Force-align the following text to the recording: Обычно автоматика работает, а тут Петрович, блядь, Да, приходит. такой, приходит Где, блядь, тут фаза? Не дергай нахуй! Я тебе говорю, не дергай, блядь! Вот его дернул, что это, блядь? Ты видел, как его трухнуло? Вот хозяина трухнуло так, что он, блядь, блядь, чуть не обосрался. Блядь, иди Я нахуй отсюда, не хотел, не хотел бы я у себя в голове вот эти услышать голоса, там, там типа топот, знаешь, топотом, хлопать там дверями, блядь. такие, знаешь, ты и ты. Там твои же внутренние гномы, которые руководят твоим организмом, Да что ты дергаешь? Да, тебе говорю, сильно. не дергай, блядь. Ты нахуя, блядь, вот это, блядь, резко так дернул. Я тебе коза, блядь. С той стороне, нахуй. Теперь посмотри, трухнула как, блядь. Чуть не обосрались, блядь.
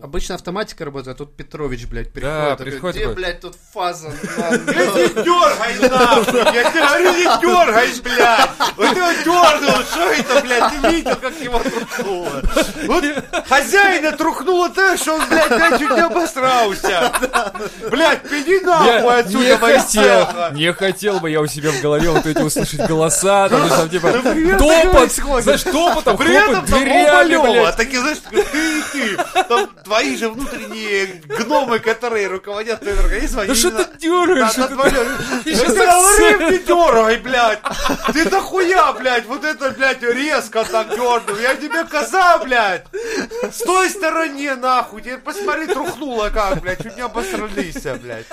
Обычно 0.00 0.36
автоматика 0.36 0.86
работает, 0.86 1.14
а 1.14 1.18
тут 1.18 1.36
Петрович, 1.36 1.84
блядь, 1.86 2.14
Да, 2.14 2.56
приходит. 2.56 2.58
такой, 2.58 2.72
приходит 2.72 2.96
Где, 3.02 3.08
блядь, 3.08 3.40
тут 3.40 3.54
фаза? 3.74 4.08
Не 4.08 4.14
дергай 5.22 5.90
нахуй! 5.90 6.54
Я 6.54 6.70
тебе 6.70 6.80
говорю, 6.80 7.12
не 7.12 7.24
дергай, 7.42 8.00
блядь! 8.02 8.50
Вот 8.76 8.96
его 8.96 9.12
дернул, 9.22 9.82
что 9.84 10.10
это, 10.10 10.40
блядь? 10.40 10.72
Ты 10.72 10.88
видел, 10.90 11.16
как 11.16 11.38
его 11.38 11.58
трухнуло? 11.58 12.42
Вот 12.86 13.04
хозяина 13.46 14.12
трухнуло 14.12 14.70
так, 14.70 14.98
что 14.98 15.16
он, 15.16 15.28
блядь, 15.28 15.48
блядь, 15.50 15.78
чуть 15.78 15.90
не 15.90 16.00
обосрался. 16.00 17.12
Блядь, 17.90 18.24
иди 18.32 18.60
Я 18.60 18.60
нахуй 18.62 19.18
отсюда, 19.20 19.44
не 19.44 19.56
хотел, 19.58 20.52
не 20.52 20.72
хотел 20.72 21.20
бы 21.20 21.28
я 21.30 21.42
у 21.42 21.46
себя 21.46 21.70
в 21.70 21.80
голове 21.82 22.08
вот 22.08 22.24
эти 22.24 22.40
услышать 22.40 22.80
голоса, 22.88 23.50
там, 23.50 23.68
там 23.68 23.90
типа 23.90 24.10
топот, 24.10 25.12
знаешь, 25.42 25.62
топотом, 25.64 26.16
хлопать 26.16 26.52
там 26.52 26.64
дверями, 26.64 27.36
блядь. 27.36 27.76
такие, 27.76 28.00
знаешь, 28.00 28.18
ты 28.30 28.40
и 28.40 28.82
ты. 28.90 29.16
Там 29.44 29.68
твои 29.82 30.16
же 30.16 30.28
внутренние 30.28 31.06
гномы, 31.26 31.78
которые 31.78 32.26
руководят 32.28 32.80
твоим 32.80 32.98
организмом, 32.98 33.46
Да 33.46 33.54
что 33.54 33.70
ты 33.84 33.98
дергаешь? 33.98 34.54
Да, 34.54 34.66
тебе 34.66 34.76
говорю, 34.76 34.94
сильно. 35.44 36.50
не 36.50 36.58
дергай, 36.58 37.16
блядь. 37.18 37.60
Ты 38.12 38.28
нахуя, 38.30 38.92
блядь, 38.92 39.26
вот 39.26 39.44
это, 39.44 39.70
блядь, 39.70 40.02
резко 40.02 40.64
так 40.64 40.90
дернул. 40.90 41.36
Я 41.40 41.54
тебе 41.56 41.84
коза, 41.84 42.38
блядь. 42.38 42.86
С 43.50 43.58
той 43.58 43.90
стороне, 43.90 44.54
нахуй. 44.54 45.02
Теперь 45.02 45.18
посмотри, 45.18 45.66
трухнула 45.66 46.30
как, 46.30 46.60
блядь. 46.60 46.82
Чуть 46.82 46.96
не 46.96 47.02
обосрались, 47.02 47.82
блядь. 48.00 48.26